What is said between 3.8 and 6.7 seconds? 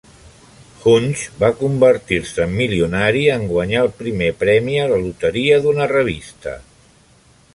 el primer premi a la loteria d'una revista.